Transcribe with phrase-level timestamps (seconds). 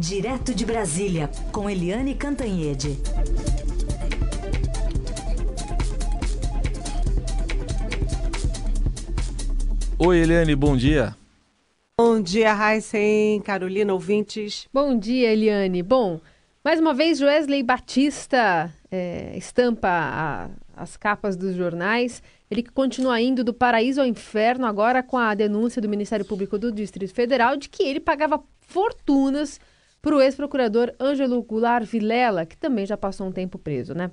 [0.00, 2.96] Direto de Brasília, com Eliane Cantanhede.
[9.98, 11.14] Oi, Eliane, bom dia.
[12.00, 14.66] Bom dia, Heisen, Carolina, ouvintes.
[14.72, 15.82] Bom dia, Eliane.
[15.82, 16.18] Bom,
[16.64, 22.22] mais uma vez, Wesley Batista é, estampa a, as capas dos jornais.
[22.50, 26.72] Ele continua indo do paraíso ao inferno, agora com a denúncia do Ministério Público do
[26.72, 29.60] Distrito Federal de que ele pagava fortunas
[30.02, 34.10] para o ex-procurador Ângelo Goulart Vilela, que também já passou um tempo preso, né?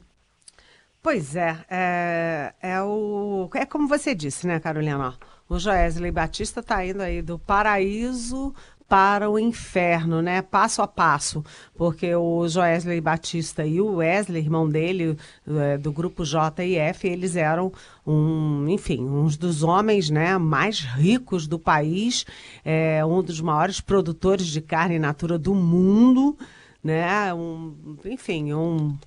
[1.02, 5.16] Pois é, é, é, o, é como você disse, né, Carolina?
[5.48, 8.54] O Joesley Batista está indo aí do paraíso
[8.88, 10.42] para o inferno, né?
[10.42, 11.44] Passo a passo,
[11.76, 17.72] porque o Joesley Batista e o Wesley, irmão dele, é, do grupo JIF, eles eram
[18.06, 22.26] um, enfim, uns dos homens, né, mais ricos do país,
[22.64, 26.38] é, um dos maiores produtores de carne natura do mundo,
[26.82, 27.34] né?
[27.34, 28.98] Um, enfim, um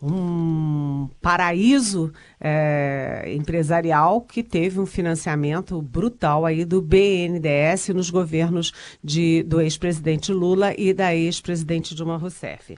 [0.00, 9.42] um paraíso é, empresarial que teve um financiamento brutal aí do BNDES nos governos de,
[9.42, 12.76] do ex-presidente Lula e da ex-presidente Dilma Rousseff.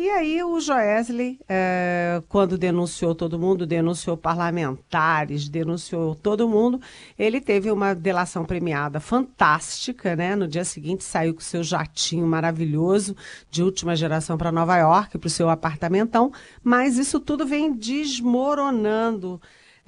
[0.00, 6.80] E aí o Joesley, é, quando denunciou todo mundo, denunciou parlamentares, denunciou todo mundo,
[7.18, 10.36] ele teve uma delação premiada fantástica, né?
[10.36, 13.16] No dia seguinte saiu com seu jatinho maravilhoso
[13.50, 16.30] de última geração para Nova York, para o seu apartamentão,
[16.62, 19.40] mas isso tudo vem desmoronando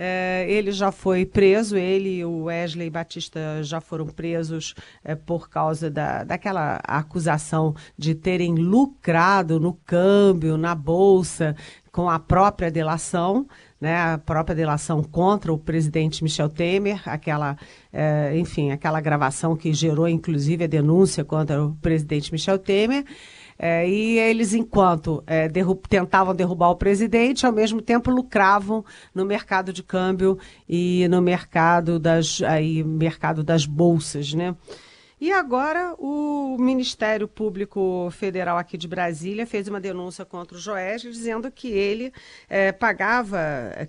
[0.03, 5.51] é, ele já foi preso, ele e o Wesley Batista já foram presos é, por
[5.51, 11.55] causa da, daquela acusação de terem lucrado no câmbio, na bolsa,
[11.93, 13.47] com a própria delação.
[13.79, 17.57] Né, a própria delação contra o presidente Michel Temer, aquela,
[17.91, 23.07] é, enfim, aquela gravação que gerou inclusive a denúncia contra o presidente Michel Temer.
[23.63, 28.83] É, e eles, enquanto é, derru tentavam derrubar o presidente, ao mesmo tempo lucravam
[29.15, 34.57] no mercado de câmbio e no mercado das, aí, mercado das bolsas, né?
[35.21, 41.03] E agora o Ministério Público Federal aqui de Brasília fez uma denúncia contra o Joés,
[41.03, 42.11] dizendo que ele
[42.49, 43.39] é, pagava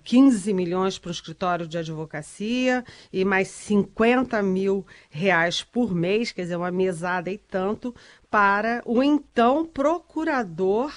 [0.03, 2.83] 15 milhões para o escritório de advocacia
[3.13, 7.95] e mais 50 mil reais por mês, quer dizer, uma mesada e tanto,
[8.29, 10.91] para o então procurador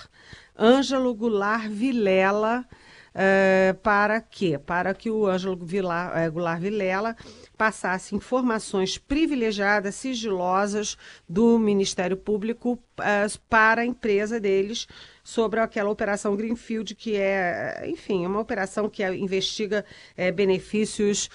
[0.58, 2.66] Ângelo Goulart Vilela,
[3.14, 4.58] uh, para quê?
[4.58, 7.16] Para que o Ângelo Vilar, uh, Goulart Vilela
[7.56, 10.98] passasse informações privilegiadas, sigilosas
[11.28, 14.86] do Ministério Público uh, para a empresa deles
[15.22, 19.82] sobre aquela operação Greenfield, que é, enfim, uma operação que investiga
[20.34, 21.30] benefícios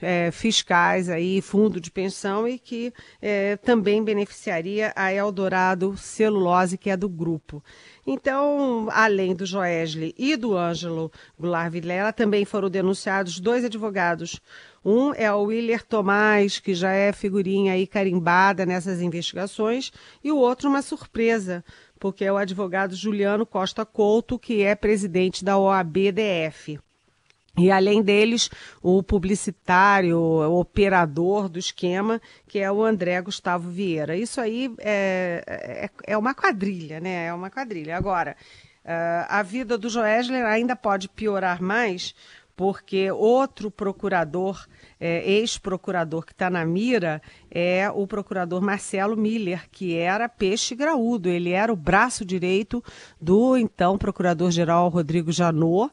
[0.00, 6.90] é, fiscais aí, fundo de pensão e que é, também beneficiaria a Eldorado Celulose, que
[6.90, 7.62] é do grupo.
[8.06, 14.40] Então, além do Joesley e do Ângelo Goulart Vilela, também foram denunciados dois advogados.
[14.84, 19.92] Um é o Willer Tomás, que já é figurinha aí carimbada nessas investigações,
[20.22, 21.64] e o outro uma surpresa,
[21.98, 26.78] porque é o advogado Juliano Costa Couto, que é presidente da OAB-DF.
[27.58, 28.50] E além deles,
[28.82, 34.16] o publicitário, o operador do esquema, que é o André Gustavo Vieira.
[34.16, 37.26] Isso aí é, é, é uma quadrilha, né?
[37.26, 37.96] É uma quadrilha.
[37.96, 38.36] Agora,
[38.84, 42.14] uh, a vida do Joesler ainda pode piorar mais,
[42.56, 44.66] porque outro procurador,
[45.00, 51.28] é, ex-procurador que está na mira, é o procurador Marcelo Miller, que era peixe graúdo.
[51.28, 52.82] Ele era o braço direito
[53.20, 55.92] do então procurador-geral Rodrigo Janot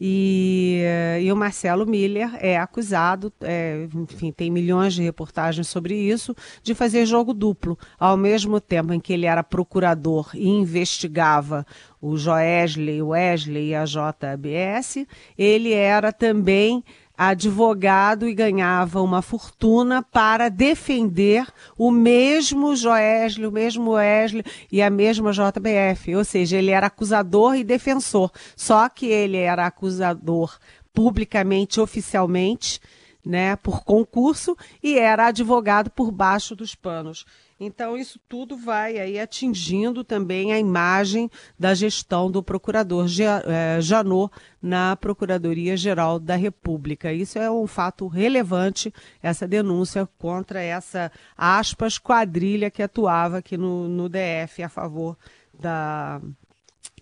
[0.00, 0.82] e,
[1.22, 6.74] e, o Marcelo Miller é acusado, é, enfim, tem milhões de reportagens sobre isso, de
[6.74, 7.78] fazer jogo duplo.
[7.98, 11.64] Ao mesmo tempo em que ele era procurador e investigava
[12.00, 15.06] o Joesley, o Wesley e a JBS,
[15.38, 16.84] ele era também
[17.16, 21.46] advogado e ganhava uma fortuna para defender
[21.78, 26.16] o mesmo Joesley, o mesmo Wesley e a mesma JBF.
[26.16, 28.30] Ou seja, ele era acusador e defensor.
[28.56, 30.58] Só que ele era acusador
[30.92, 32.80] publicamente, oficialmente,
[33.24, 37.24] né, por concurso e era advogado por baixo dos panos.
[37.64, 44.32] Então, isso tudo vai aí atingindo também a imagem da gestão do procurador eh, Janot
[44.60, 47.12] na Procuradoria-Geral da República.
[47.12, 53.88] Isso é um fato relevante, essa denúncia contra essa, aspas, quadrilha que atuava aqui no,
[53.88, 55.16] no DF a favor
[55.58, 56.20] da,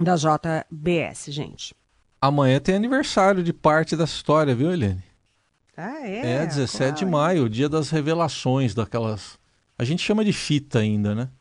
[0.00, 1.74] da JBS, gente.
[2.20, 5.02] Amanhã tem aniversário de parte da história, viu, Helene?
[5.76, 6.42] Ah, é?
[6.42, 6.92] É, 17 Qual?
[6.92, 9.38] de maio, dia das revelações daquelas
[9.82, 11.28] a gente chama de fita ainda, né?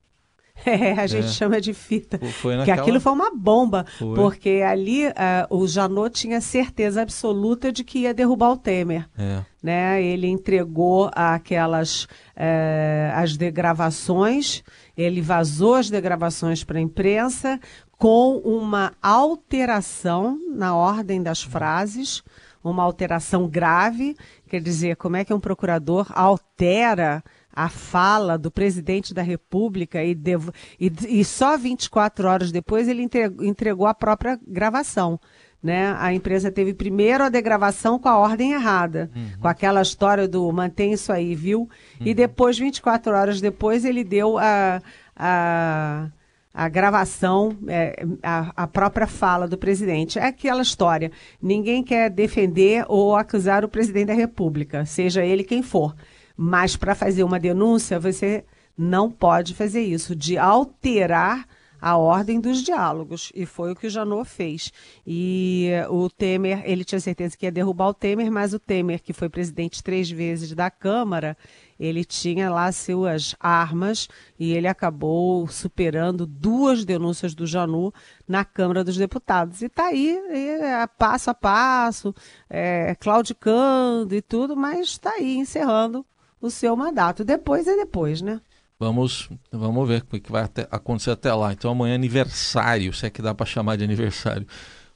[0.63, 1.29] É, a gente É.
[1.29, 2.19] chama de fita.
[2.19, 4.13] Foi- foi Que naquela- aquilo foi uma bomba, Foi.
[4.15, 9.09] porque ali ah, o Janot tinha certeza absoluta de que ia derrubar o Temer.
[9.17, 9.41] É.
[9.63, 10.03] né?
[10.03, 14.63] Ele entregou aquelas eh, as degravações,
[14.97, 17.59] ele vazou as degravações para a imprensa
[17.97, 22.21] com uma alteração na ordem das frases,
[22.63, 24.15] uma alteração grave,
[24.47, 30.15] quer dizer, como é que um procurador altera a fala do presidente da República e,
[30.15, 35.19] devo- e- e só 24 horas depois ele entre- entregou a própria gravação.
[35.63, 35.95] Né?
[35.99, 40.93] A empresa teve primeiro a degravação com a ordem errada, com aquela história do mantém
[40.93, 41.69] isso aí, viu?
[41.99, 44.81] E depois, 24 horas depois, ele deu a,
[45.15, 46.07] a,
[46.51, 50.17] a gravação, é, a, a própria fala do presidente.
[50.17, 51.11] É aquela história.
[51.39, 55.95] Ninguém quer defender ou acusar o presidente da República, seja ele quem for.
[56.43, 58.43] Mas para fazer uma denúncia, você
[58.75, 61.47] não pode fazer isso, de alterar
[61.79, 63.31] a ordem dos diálogos.
[63.35, 64.73] E foi o que o Janot fez.
[65.05, 69.13] E o Temer, ele tinha certeza que ia derrubar o Temer, mas o Temer, que
[69.13, 71.37] foi presidente três vezes da Câmara,
[71.79, 74.07] ele tinha lá suas armas
[74.39, 77.95] e ele acabou superando duas denúncias do Janot
[78.27, 79.61] na Câmara dos Deputados.
[79.61, 82.15] E está aí, é, passo a passo,
[82.49, 86.03] é, claudicando e tudo, mas está aí encerrando
[86.41, 87.23] o seu mandato.
[87.23, 88.41] Depois é depois, né?
[88.79, 91.53] Vamos, vamos ver o que vai até- acontecer até lá.
[91.53, 94.47] Então amanhã é aniversário, se é que dá para chamar de aniversário.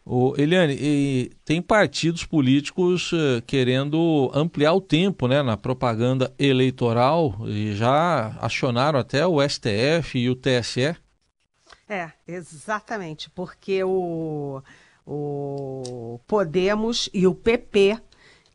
[0.03, 7.73] Ô, Eliane, tem partidos políticos eh, querendo ampliar o tempo né, na propaganda eleitoral e
[7.73, 10.95] já acionaram até o STF e o TSE.
[11.89, 14.61] É, exatamente, porque o,
[15.05, 17.99] o Podemos e o PP,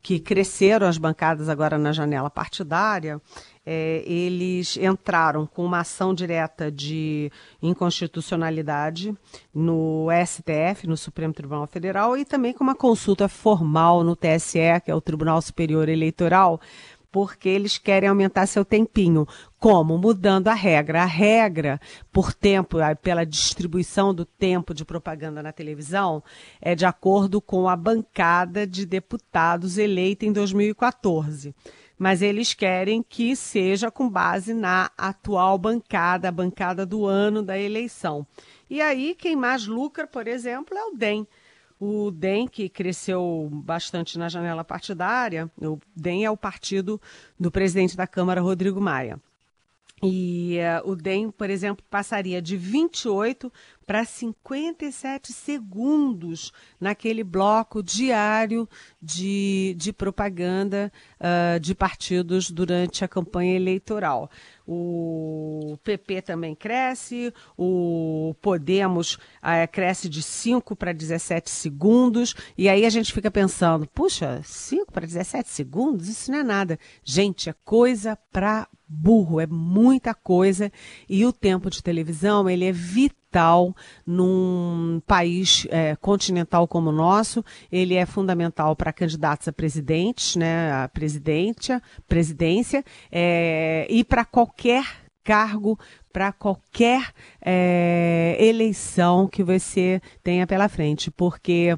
[0.03, 3.21] que cresceram as bancadas agora na janela partidária,
[3.65, 7.31] é, eles entraram com uma ação direta de
[7.63, 9.15] inconstitucionalidade
[9.55, 14.91] no STF, no Supremo Tribunal Federal, e também com uma consulta formal no TSE, que
[14.91, 16.61] é o Tribunal Superior Eleitoral,
[17.11, 19.27] porque eles querem aumentar seu tempinho.
[19.59, 19.99] Como?
[19.99, 21.03] Mudando a regra.
[21.03, 21.81] A regra,
[22.13, 26.23] por tempo, pela distribuição do tempo de propaganda na televisão,
[26.61, 31.55] é de acordo com a bancada de deputados eleita em 2014.
[31.99, 37.59] Mas eles querem que seja com base na atual bancada, a bancada do ano da
[37.59, 38.27] eleição.
[38.71, 41.27] E aí, quem mais lucra, por exemplo, é o DEM.
[41.83, 47.01] O DEM, que cresceu bastante na janela partidária, o DEM é o partido
[47.39, 49.19] do presidente da Câmara, Rodrigo Maia.
[50.03, 53.53] E eh, o DEM, por exemplo, passaria de 28
[53.87, 58.69] para 57 segundos naquele bloco diário
[59.03, 64.31] de, de propaganda ah, de partidos durante a campanha eleitoral.
[64.73, 72.87] O PP também cresce, o Podemos ah, cresce de 5 para 17 segundos, e aí
[72.87, 76.09] a gente fica pensando, puxa, 5 para 17 segundos?
[76.09, 76.79] Isso não é nada.
[77.03, 80.71] Gente, é coisa para burro, é muita coisa,
[81.09, 83.20] e o tempo de televisão, ele é vital
[84.07, 90.73] num país é, continental como o nosso, ele é fundamental para candidatos a presidentes, né,
[90.73, 94.85] a presidência, presidência, é, e para qualquer
[95.23, 95.79] cargo,
[96.13, 101.77] para qualquer é, eleição que você tenha pela frente, porque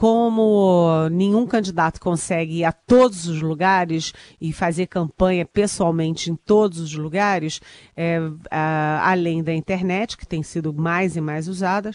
[0.00, 6.78] como nenhum candidato consegue ir a todos os lugares e fazer campanha pessoalmente em todos
[6.80, 7.60] os lugares,
[7.94, 8.18] é,
[8.50, 11.90] a- além da internet, que tem sido mais e mais usada,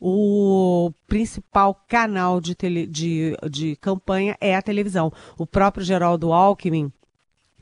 [0.00, 5.12] o principal canal de, tele- de, de campanha é a televisão.
[5.36, 6.90] O próprio Geraldo Alckmin,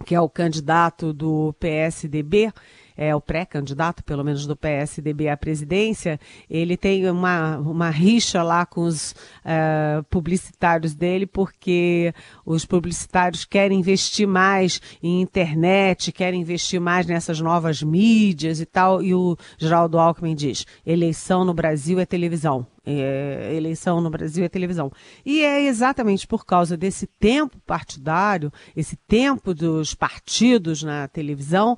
[0.04, 2.52] que é o candidato do PSDB,
[2.98, 6.18] é o pré-candidato, pelo menos do PSDB à presidência,
[6.50, 9.14] ele tem uma, uma rixa lá com os
[9.44, 12.12] eh, publicitários dele, porque
[12.44, 19.00] os publicitários querem investir mais em internet, querem investir mais nessas novas mídias e tal,
[19.00, 22.66] e o Geraldo Alckmin diz, eleição no Brasil é televisão.
[22.90, 24.90] É, eleição no Brasil é televisão.
[25.24, 31.76] E é exatamente por causa desse tempo partidário, esse tempo dos partidos na televisão,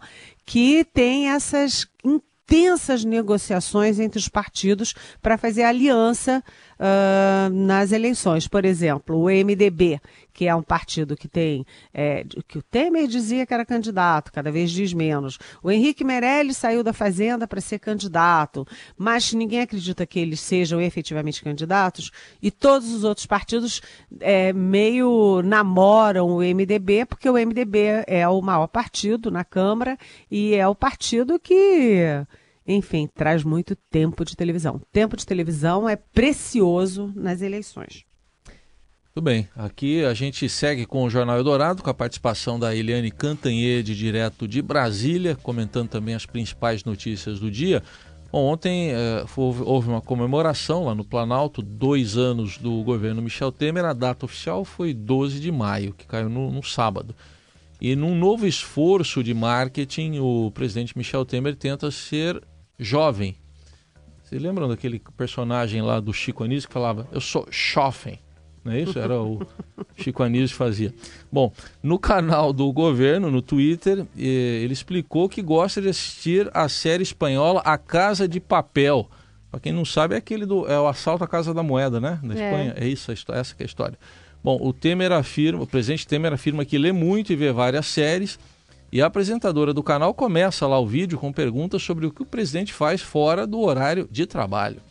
[0.50, 4.92] que tem essas intensas negociações entre os partidos
[5.22, 6.42] para fazer aliança
[6.76, 8.48] ah, nas eleições.
[8.48, 10.00] Por exemplo, o MDB,
[10.32, 14.50] que é um partido que tem, é, que o Temer dizia que era candidato, cada
[14.50, 15.38] vez diz menos.
[15.62, 20.80] O Henrique Meirelles saiu da Fazenda para ser candidato, mas ninguém acredita que eles sejam
[20.80, 22.10] efetivamente candidatos.
[22.40, 23.80] E todos os outros partidos
[24.20, 29.98] é, meio namoram o MDB, porque o MDB é o maior partido na Câmara
[30.30, 32.24] e é o partido que
[32.66, 34.80] enfim, traz muito tempo de televisão.
[34.92, 38.04] Tempo de televisão é precioso nas eleições.
[39.20, 39.46] Tudo bem.
[39.54, 44.48] Aqui a gente segue com o Jornal Eldorado, com a participação da Eliane Cantanhede, direto
[44.48, 47.82] de Brasília, comentando também as principais notícias do dia.
[48.32, 53.84] Ontem eh, houve uma comemoração lá no Planalto, dois anos do governo Michel Temer.
[53.84, 57.14] A data oficial foi 12 de maio, que caiu no, no sábado.
[57.78, 62.42] E num novo esforço de marketing, o presidente Michel Temer tenta ser
[62.78, 63.36] jovem.
[64.24, 68.18] Vocês lembram daquele personagem lá do Chico Anísio que falava, eu sou jovem?
[68.64, 68.98] Não é isso?
[68.98, 69.40] Era o
[69.96, 70.92] Chico Anísio fazia.
[71.32, 71.52] Bom,
[71.82, 77.62] no canal do governo, no Twitter, ele explicou que gosta de assistir a série espanhola
[77.64, 79.08] A Casa de Papel.
[79.50, 82.20] Para quem não sabe, é aquele do é o assalto à Casa da Moeda, né?
[82.22, 82.44] Da é.
[82.44, 82.74] Espanha.
[82.76, 83.98] É isso, essa que é a história.
[84.44, 88.38] Bom, o Temer afirma, o presidente Temer afirma que lê muito e vê várias séries.
[88.92, 92.26] E a apresentadora do canal começa lá o vídeo com perguntas sobre o que o
[92.26, 94.82] presidente faz fora do horário de trabalho.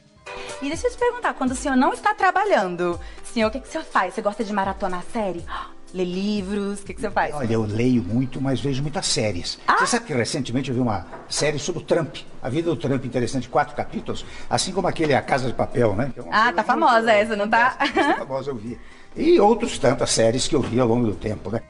[0.62, 3.68] E deixa eu te perguntar, quando o senhor não está trabalhando, senhor, o que, que
[3.68, 4.14] o senhor faz?
[4.14, 5.46] Você gosta de maratonar série?
[5.92, 6.82] Lê livros?
[6.82, 7.34] O que, que você faz?
[7.34, 9.58] Olha, eu leio muito, mas vejo muitas séries.
[9.68, 9.80] Ah?
[9.80, 12.18] Você sabe que recentemente eu vi uma série sobre o Trump.
[12.44, 14.24] A vida do Trump, interessante, quatro capítulos.
[14.48, 16.14] Assim como aquele A Casa de Papel, né?
[16.16, 17.72] É ah, tá famosa essa, não tá?
[17.72, 18.80] Tá famosa, eu vi.
[19.16, 21.62] E outras tantas séries que eu vi ao longo do tempo, né?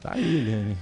[0.00, 0.76] Tá aí, né?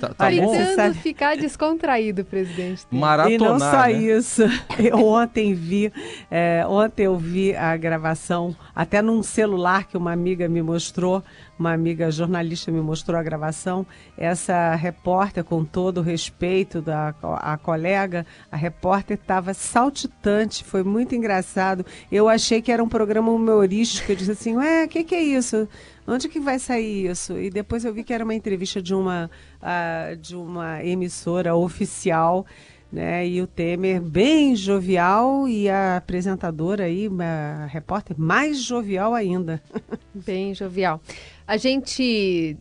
[0.00, 2.86] Tá, tá Tentando ficar descontraído, presidente.
[2.90, 3.92] Maratonar, e não só né?
[3.92, 4.42] isso.
[4.78, 5.92] Eu ontem vi,
[6.30, 11.22] é, ontem eu vi a gravação, até num celular que uma amiga me mostrou,
[11.58, 13.86] uma amiga jornalista me mostrou a gravação.
[14.16, 21.14] Essa repórter, com todo o respeito da a colega, a repórter estava saltitante, foi muito
[21.14, 21.84] engraçado.
[22.10, 24.12] Eu achei que era um programa humorístico.
[24.12, 25.68] Eu disse assim: Ué, o que, que é isso?
[26.06, 27.36] Onde que vai sair isso?
[27.38, 32.46] E depois eu vi que era uma entrevista de uma, uh, de uma emissora oficial.
[32.92, 33.26] Né?
[33.26, 39.60] E o Temer bem jovial e a apresentadora aí, a repórter mais jovial ainda.
[40.14, 41.00] Bem jovial.
[41.46, 42.56] A gente,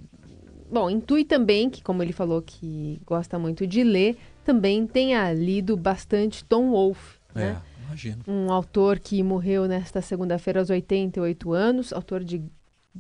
[0.70, 5.78] bom, intui também que, como ele falou que gosta muito de ler, também tenha lido
[5.78, 7.62] bastante Tom Wolfe, é, né?
[7.86, 8.24] Imagino.
[8.28, 12.44] Um autor que morreu nesta segunda-feira aos 88 anos, autor de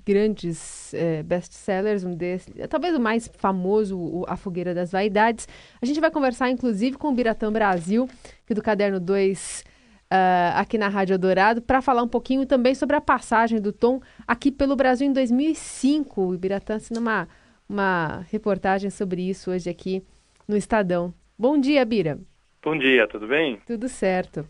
[0.04, 5.48] grandes é, best-sellers, um desses, talvez o mais famoso, o A Fogueira das Vaidades.
[5.82, 8.08] A gente vai conversar, inclusive, com o Biratã Brasil,
[8.46, 9.70] que é do Caderno 2, uh,
[10.10, 14.02] ah, aqui na Rádio Dourado, para falar um pouquinho também sobre a passagem do Tom
[14.28, 16.22] aqui pelo Brasil em 2005.
[16.22, 17.28] O Biratã assina uma,
[17.70, 20.04] uma reportagem sobre isso hoje aqui
[20.48, 21.14] no Estadão.
[21.38, 22.20] Bom dia, Bira.
[22.62, 23.60] Bom dia, tudo bem?
[23.66, 24.46] Tudo certo.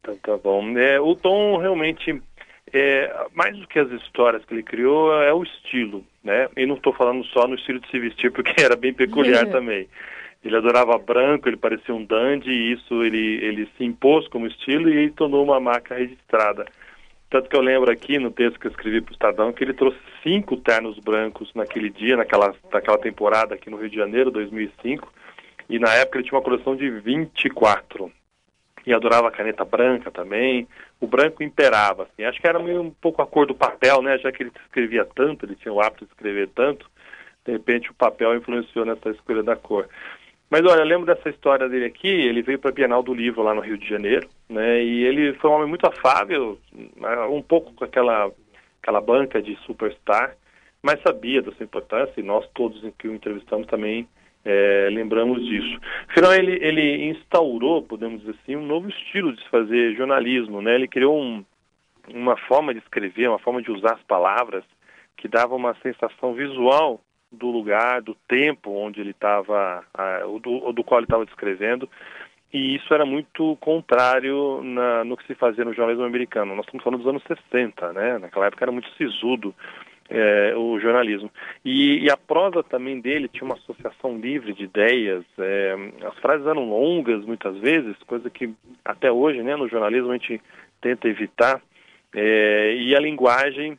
[0.00, 0.78] Então tá bom.
[0.78, 2.22] É, o Tom realmente
[2.76, 6.48] é, mais do que as histórias que ele criou, é o estilo, né?
[6.56, 9.88] E não estou falando só no estilo de se vestir, porque era bem peculiar também.
[10.44, 14.88] Ele adorava branco, ele parecia um dandy, e isso ele, ele se impôs como estilo
[14.88, 16.66] e tornou uma marca registrada.
[17.28, 19.74] Tanto que eu lembro aqui no texto que eu escrevi para o Estadão que ele
[19.74, 25.12] trouxe cinco ternos brancos naquele dia, naquela, naquela temporada aqui no Rio de Janeiro, 2005,
[25.68, 28.12] e na época ele tinha uma coleção de 24
[28.86, 30.68] e adorava a caneta branca também.
[31.00, 32.24] O branco imperava, assim.
[32.24, 34.16] Acho que era meio um pouco a cor do papel, né?
[34.18, 36.88] Já que ele escrevia tanto, ele tinha o hábito de escrever tanto,
[37.44, 39.88] de repente o papel influenciou nessa escolha da cor.
[40.48, 43.42] Mas olha, eu lembro dessa história dele aqui, ele veio para a Bienal do Livro
[43.42, 44.80] lá no Rio de Janeiro, né?
[44.82, 48.30] E ele foi um homem muito afável, né, um pouco com aquela
[48.80, 50.36] aquela banca de superstar,
[50.80, 54.08] mas sabia da sua importância e nós todos que o entrevistamos também
[54.48, 55.80] é, lembramos disso.
[56.08, 60.62] Afinal, ele, ele instaurou, podemos dizer assim, um novo estilo de se fazer jornalismo.
[60.62, 60.76] Né?
[60.76, 61.44] Ele criou um,
[62.14, 64.62] uma forma de escrever, uma forma de usar as palavras
[65.16, 67.00] que dava uma sensação visual
[67.32, 69.82] do lugar, do tempo onde ele estava,
[70.40, 71.88] do, do qual ele estava descrevendo,
[72.52, 76.54] e isso era muito contrário na, no que se fazia no jornalismo americano.
[76.54, 78.18] Nós estamos falando dos anos 60, né?
[78.18, 79.52] Naquela época era muito sisudo
[80.08, 81.30] é, o jornalismo.
[81.64, 85.24] E, e, a prosa também dele tinha uma associação livre de ideias.
[85.38, 85.74] É,
[86.06, 88.52] as frases eram longas muitas vezes, coisa que
[88.84, 90.40] até hoje, né, no jornalismo a gente
[90.80, 91.60] tenta evitar.
[92.14, 93.78] É, e a linguagem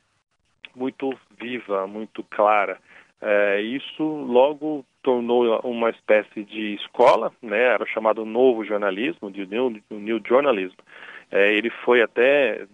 [0.75, 2.77] muito viva, muito clara.
[3.21, 9.75] É, isso logo tornou uma espécie de escola, né, era chamado novo jornalismo, de new,
[9.89, 10.75] new journalism.
[11.31, 12.67] É, ele foi até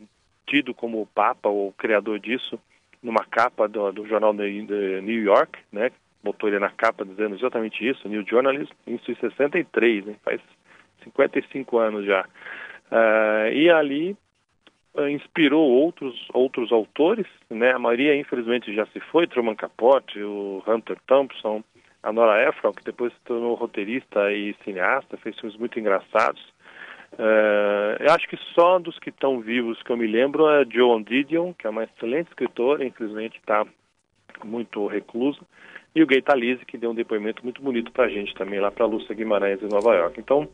[0.46, 2.60] tido como o papa ou criador disso
[3.04, 5.92] numa capa do, do jornal de, New York, né?
[6.24, 10.16] Botou ele na capa dizendo exatamente isso, New Journalism, isso em 63, né?
[10.24, 10.42] faz
[11.04, 12.26] 55 anos já.
[12.90, 14.16] Uh, e ali
[14.96, 17.74] uh, inspirou outros outros autores, né?
[17.74, 21.62] A maioria infelizmente já se foi, Truman Capote, o Hunter Thompson,
[22.02, 26.53] a Nora Ephron, que depois se tornou roteirista e cineasta, fez filmes muito engraçados.
[27.14, 31.04] Uh, eu acho que só dos que estão vivos que eu me lembro é Joan
[31.04, 33.66] Didion, que é uma excelente escritora, infelizmente está
[34.44, 35.40] muito reclusa,
[35.96, 38.72] e o Gay Talese, que deu um depoimento muito bonito para a gente também, lá
[38.72, 40.20] para a Lúcia Guimarães em Nova York.
[40.20, 40.50] Então,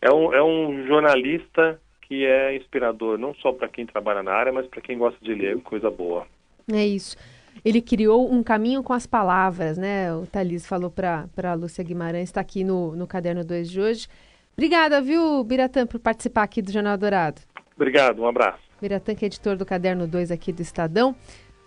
[0.00, 4.52] é um, é um jornalista que é inspirador, não só para quem trabalha na área,
[4.52, 6.26] mas para quem gosta de ler coisa boa.
[6.72, 7.16] É isso.
[7.64, 10.14] Ele criou um caminho com as palavras, né?
[10.14, 14.08] O Thalys falou para a Lúcia Guimarães, está aqui no, no Caderno 2 de hoje.
[14.56, 17.42] Obrigada, viu, Biratã, por participar aqui do Jornal Dourado.
[17.76, 18.60] Obrigado, um abraço.
[18.80, 21.14] Biratã, que é editor do Caderno 2 aqui do Estadão.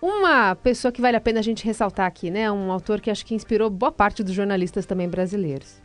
[0.01, 2.50] Uma pessoa que vale a pena a gente ressaltar aqui, né?
[2.51, 5.82] Um autor que acho que inspirou boa parte dos jornalistas também brasileiros.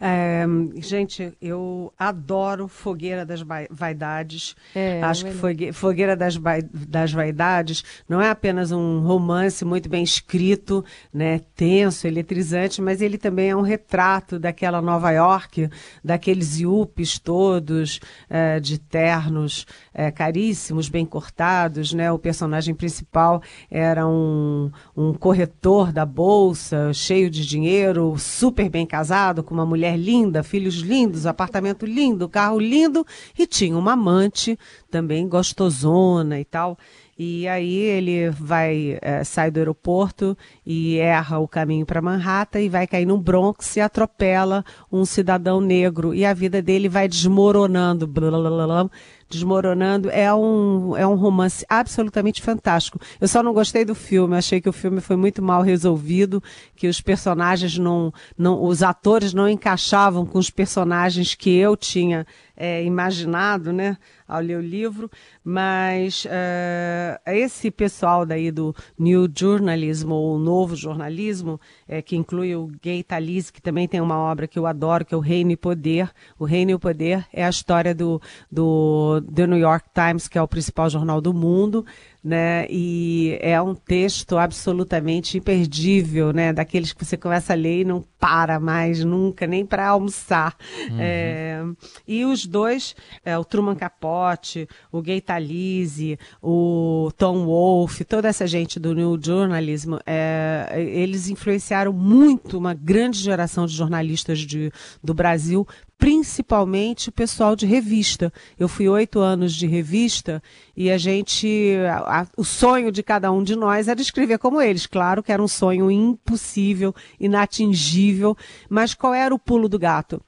[0.00, 0.44] É,
[0.76, 4.54] gente, eu adoro Fogueira das Vaidades.
[4.74, 6.38] É, Acho que Fogueira das,
[6.72, 13.18] das Vaidades não é apenas um romance muito bem escrito, né, tenso, eletrizante, mas ele
[13.18, 15.70] também é um retrato daquela Nova York,
[16.04, 21.92] daqueles iupes todos é, de ternos é, caríssimos, bem cortados.
[21.92, 22.12] Né?
[22.12, 29.42] O personagem principal era um, um corretor da bolsa, cheio de dinheiro, super bem casado,
[29.42, 33.06] com uma mulher mulher linda, filhos lindos, apartamento lindo, carro lindo
[33.38, 34.58] e tinha uma amante
[34.90, 36.76] também gostosona e tal.
[37.18, 42.68] E aí ele vai, é, sai do aeroporto e erra o caminho para Manhattan e
[42.68, 44.62] vai cair no Bronx e atropela
[44.92, 46.14] um cidadão negro.
[46.14, 48.06] E a vida dele vai desmoronando.
[48.06, 48.90] Blá, blá, blá,
[49.28, 50.10] desmoronando.
[50.10, 52.98] É um, é um romance absolutamente fantástico.
[53.20, 56.42] Eu só não gostei do filme, achei que o filme foi muito mal resolvido,
[56.74, 62.26] que os personagens não, não os atores não encaixavam com os personagens que eu tinha
[62.56, 65.10] é, imaginado, né, ao ler o livro,
[65.44, 72.68] mas uh, esse pessoal daí do New Journalism, ou Novo Jornalismo, é, que inclui o
[72.82, 75.56] Gay Talese, que também tem uma obra que eu adoro, que é o Reino e
[75.56, 76.10] Poder.
[76.38, 80.38] O Reino e o Poder é a história do, do The New York Times, que
[80.38, 81.84] é o principal jornal do mundo,
[82.26, 82.66] né?
[82.68, 86.52] E é um texto absolutamente imperdível, né?
[86.52, 90.56] Daqueles que você começa a ler e não para mais nunca, nem para almoçar.
[90.90, 90.96] Uhum.
[90.98, 91.62] É,
[92.08, 98.44] e os dois, é, o Truman Capote, o Gay Talese, o Tom Wolfe, toda essa
[98.44, 105.14] gente do New Journalism, é, eles influenciaram muito uma grande geração de jornalistas de, do
[105.14, 105.64] Brasil,
[105.98, 108.32] principalmente o pessoal de revista.
[108.58, 110.42] Eu fui oito anos de revista
[110.76, 114.60] e a gente, a, a, o sonho de cada um de nós era escrever como
[114.60, 114.86] eles.
[114.86, 118.36] Claro que era um sonho impossível, inatingível,
[118.68, 120.22] mas qual era o pulo do gato?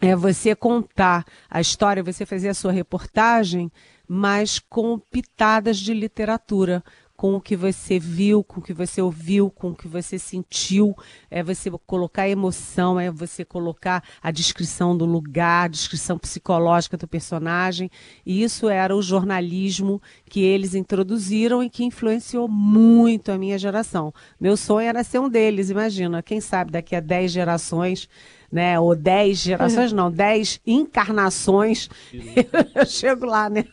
[0.00, 3.72] É você contar a história, você fazer a sua reportagem,
[4.06, 6.84] mas com pitadas de literatura,
[7.18, 10.94] com o que você viu, com o que você ouviu, com o que você sentiu.
[11.28, 17.08] É você colocar emoção, é você colocar a descrição do lugar, a descrição psicológica do
[17.08, 17.90] personagem.
[18.24, 20.00] E isso era o jornalismo
[20.30, 24.14] que eles introduziram e que influenciou muito a minha geração.
[24.40, 26.22] Meu sonho era ser um deles, imagina.
[26.22, 28.08] Quem sabe daqui a 10 gerações
[28.50, 28.80] né?
[28.80, 31.90] Ou dez gerações, não, dez encarnações,
[32.74, 33.66] eu chego lá, né?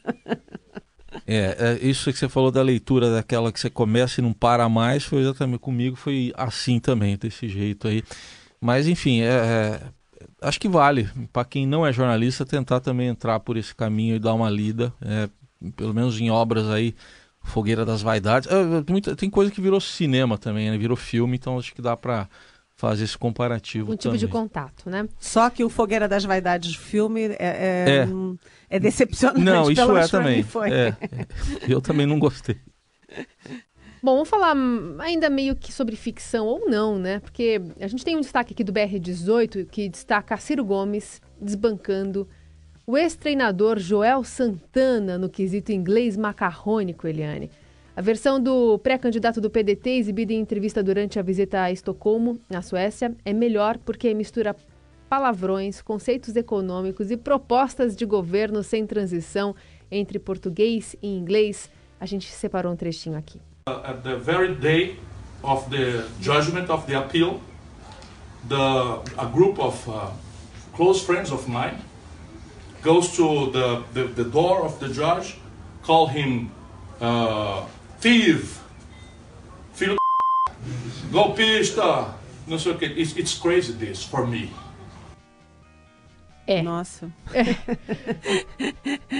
[1.26, 4.68] É, é, isso que você falou da leitura, daquela que você começa e não para
[4.70, 8.04] mais, foi exatamente comigo, foi assim também, desse jeito aí.
[8.60, 9.82] Mas, enfim, é, é,
[10.42, 14.20] acho que vale, para quem não é jornalista, tentar também entrar por esse caminho e
[14.20, 15.30] dar uma lida, é,
[15.76, 16.96] pelo menos em obras aí,
[17.42, 18.50] Fogueira das Vaidades.
[18.52, 20.78] É, tem coisa que virou cinema também, né?
[20.78, 22.28] virou filme, então acho que dá para
[22.76, 23.94] fazer esse comparativo.
[23.94, 24.20] Um tipo também.
[24.20, 25.08] de contato, né?
[25.18, 28.08] Só que o Fogueira das Vaidades filme é, é, é.
[28.70, 29.42] é decepcionante.
[29.42, 30.46] Não, isso é também.
[30.66, 30.96] É, é,
[31.68, 32.58] eu também não gostei.
[34.04, 34.56] Bom, vamos falar
[35.00, 37.20] ainda meio que sobre ficção ou não, né?
[37.22, 42.28] Porque a gente tem um destaque aqui do BR18 que destaca Ciro Gomes desbancando
[42.86, 47.50] o ex-treinador Joel Santana no quesito inglês macarrônico, Eliane.
[47.98, 52.62] A versão do pré-candidato do PDT, exibida em entrevista durante a visita a Estocolmo, na
[52.62, 54.54] Suécia, é melhor porque mistura
[55.10, 59.56] palavrões, conceitos econômicos e propostas de governo sem transição
[59.90, 61.72] entre português e inglês.
[61.98, 63.40] A gente separou um trechinho aqui.
[63.70, 65.00] Uh, at the very day
[65.42, 67.40] of the judgment of the appeal,
[68.50, 70.12] the a group of uh,
[70.76, 71.80] close friends of mine
[72.84, 75.38] goes to the, the, the door of the judge,
[75.82, 76.52] call him
[77.00, 77.64] uh,
[78.06, 78.60] thief,
[79.74, 79.96] filho
[81.12, 82.14] golpista,
[82.46, 82.86] não sei o que.
[82.86, 84.52] It's, it's crazy this for me.
[86.46, 86.62] É.
[86.62, 87.10] Nossa.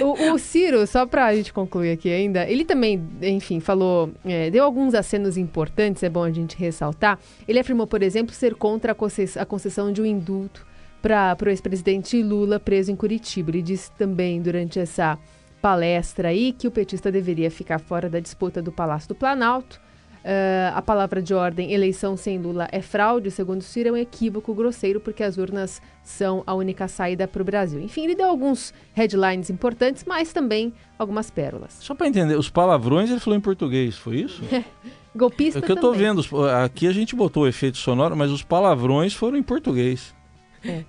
[0.00, 4.62] O, o Ciro, só pra gente concluir aqui ainda, ele também, enfim, falou, é, deu
[4.62, 7.18] alguns acenos importantes, é bom a gente ressaltar.
[7.48, 10.64] Ele afirmou, por exemplo, ser contra a concess- a concessão de um indulto
[11.02, 13.50] para o ex-presidente Lula preso em Curitiba.
[13.50, 15.18] Ele disse também durante essa
[15.66, 19.80] palestra aí que o petista deveria ficar fora da disputa do Palácio do Planalto.
[20.24, 24.54] Ah, a palavra de ordem eleição sem Lula é fraude, segundo Ciro, é um equívoco
[24.54, 27.80] grosseiro porque as urnas são a única saída para o Brasil.
[27.80, 31.78] Enfim, ele deu alguns headlines importantes, mas também algumas pérolas.
[31.80, 34.44] Só para entender, os palavrões ele falou em português, foi isso?
[35.16, 35.98] Golpista É que eu também.
[35.98, 36.22] vendo,
[36.62, 40.14] aqui a gente botou o efeito sonoro, mas os palavrões foram em português.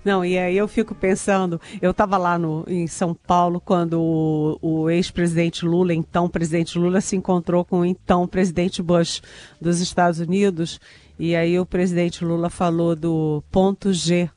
[0.04, 4.58] Não, e aí eu fico pensando, eu estava lá no, em São Paulo quando o,
[4.60, 9.22] o ex-presidente Lula, então presidente Lula, se encontrou com o então presidente Bush
[9.60, 10.80] dos Estados Unidos,
[11.18, 14.30] e aí o presidente Lula falou do ponto G.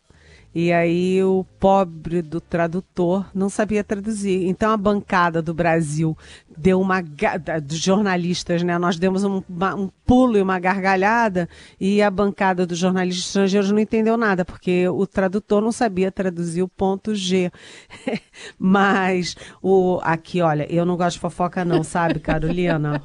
[0.54, 4.48] E aí o pobre do tradutor não sabia traduzir.
[4.48, 6.18] Então a bancada do Brasil
[6.58, 8.78] deu uma dos jornalistas, né?
[8.78, 11.48] Nós demos um, uma- um pulo e uma gargalhada
[11.80, 16.62] e a bancada dos jornalistas estrangeiros não entendeu nada porque o tradutor não sabia traduzir
[16.62, 17.50] o ponto G.
[18.60, 23.02] Mas o aqui, olha, eu não gosto de fofoca não, sabe, Carolina?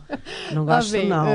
[0.52, 1.26] Não gosto não.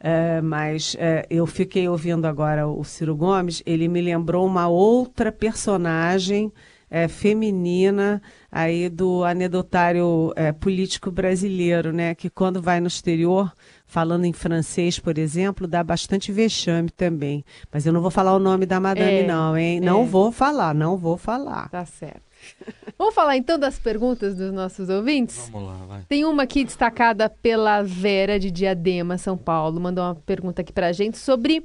[0.00, 0.40] É.
[0.40, 6.52] Mas é, eu fiquei ouvindo agora o Ciro Gomes, ele me lembrou uma outra personagem
[6.90, 12.14] é, feminina aí do anedotário é, político brasileiro, né?
[12.14, 13.52] Que quando vai no exterior,
[13.86, 17.44] falando em francês, por exemplo, dá bastante vexame também.
[17.72, 19.78] Mas eu não vou falar o nome da madame, É, não, hein?
[19.78, 19.80] é.
[19.80, 21.68] Não vou falar, não vou falar.
[21.68, 22.22] Tá certo.
[22.98, 25.48] Vamos falar então das perguntas dos nossos ouvintes?
[25.50, 26.02] Vamos lá, vai.
[26.08, 29.80] Tem uma aqui destacada pela Vera de Diadema, São Paulo.
[29.80, 31.64] Mandou uma pergunta aqui pra gente sobre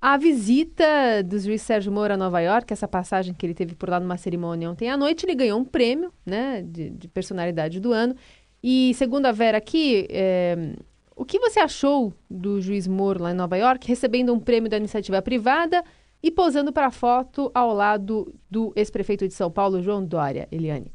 [0.00, 3.88] a visita do juiz Sérgio Moro a Nova York, essa passagem que ele teve por
[3.88, 5.24] lá numa cerimônia ontem à noite.
[5.24, 8.16] Ele ganhou um prêmio, né, de, de personalidade do ano.
[8.62, 10.74] E segundo a Vera aqui, é,
[11.14, 14.76] o que você achou do juiz Moro lá em Nova York, recebendo um prêmio da
[14.76, 15.84] iniciativa privada
[16.22, 20.92] e posando para foto ao lado do ex-prefeito de São Paulo, João Dória, Eliane?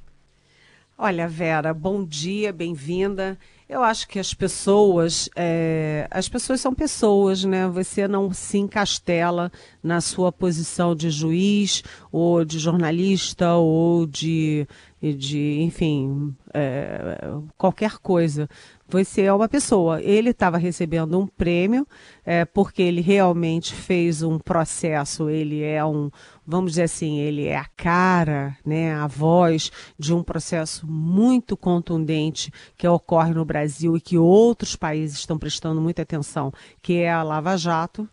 [0.98, 3.38] Olha, Vera, bom dia, bem-vinda.
[3.69, 7.67] Eu acho que as pessoas, é, as pessoas são pessoas, né?
[7.67, 9.51] Você não se encastela
[9.84, 14.65] na sua posição de juiz ou de jornalista ou de,
[15.01, 17.19] de enfim, é,
[17.58, 18.49] qualquer coisa.
[18.89, 20.01] Você é uma pessoa.
[20.01, 21.86] Ele estava recebendo um prêmio
[22.25, 25.30] é, porque ele realmente fez um processo.
[25.30, 26.10] Ele é um,
[26.45, 32.49] vamos dizer assim, ele é a cara, né, a voz de um processo muito contundente
[32.77, 33.57] que ocorre no Brasil
[33.96, 38.08] e que outros países estão prestando muita atenção, que é a Lava Jato.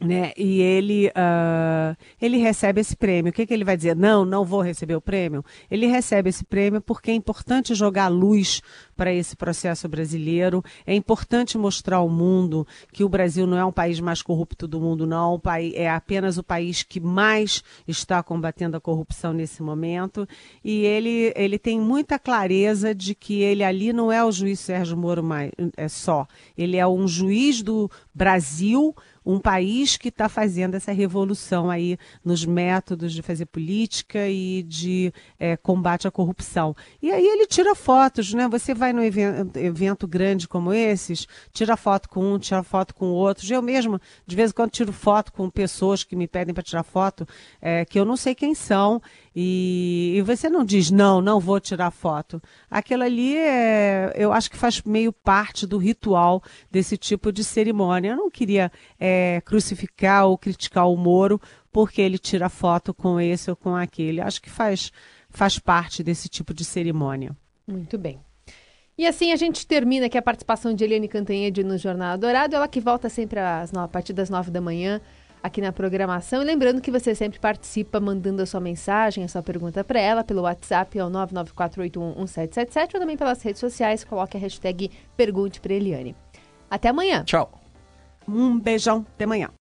[0.00, 0.32] Né?
[0.36, 3.30] E ele, ah, ele recebe esse prêmio.
[3.30, 3.96] O que, que ele vai dizer?
[3.96, 5.44] Não, não vou receber o prêmio.
[5.68, 8.62] Ele recebe esse prêmio porque é importante jogar luz
[8.96, 10.62] para esse processo brasileiro.
[10.86, 14.80] É importante mostrar ao mundo que o Brasil não é um país mais corrupto do
[14.80, 15.38] mundo, não.
[15.38, 20.28] País, é apenas o país que mais está combatendo a corrupção nesse momento.
[20.64, 24.96] E ele, ele tem muita clareza de que ele ali não é o juiz Sérgio
[24.96, 26.26] Moro mais, é só.
[26.56, 28.94] Ele é um juiz do Brasil
[29.28, 35.12] um país que está fazendo essa revolução aí nos métodos de fazer política e de
[35.38, 36.74] é, combate à corrupção.
[37.02, 38.48] E aí ele tira fotos, né?
[38.48, 43.10] Você vai num evento, evento grande como esses, tira foto com um, tira foto com
[43.10, 43.46] outro.
[43.52, 46.82] Eu mesmo, de vez em quando, tiro foto com pessoas que me pedem para tirar
[46.82, 47.28] foto,
[47.60, 48.98] é, que eu não sei quem são,
[49.40, 52.42] e, e, você não diz, não, não vou tirar foto.
[52.68, 58.10] Aquilo ali, é, eu acho que faz meio parte do ritual desse tipo de cerimônia.
[58.10, 63.48] Eu não queria é, crucificar ou criticar o Moro porque ele tira foto com esse
[63.48, 64.20] ou com aquele.
[64.20, 64.90] Acho que faz,
[65.30, 67.30] faz parte desse tipo de cerimônia.
[67.64, 68.18] Muito bem.
[68.98, 72.66] E assim a gente termina aqui a participação de Eliane Cantanhede no Jornal Dourado, ela
[72.66, 75.00] que volta sempre às a partir das nove da manhã
[75.42, 76.42] aqui na programação.
[76.42, 80.24] E lembrando que você sempre participa mandando a sua mensagem, a sua pergunta para ela
[80.24, 84.04] pelo WhatsApp ao 994811777 ou também pelas redes sociais.
[84.04, 86.14] Coloque a hashtag Pergunte para Eliane.
[86.70, 87.24] Até amanhã.
[87.24, 87.50] Tchau.
[88.28, 89.06] Um beijão.
[89.14, 89.50] Até amanhã.